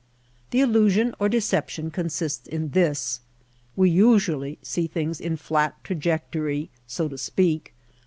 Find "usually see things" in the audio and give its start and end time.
3.91-5.21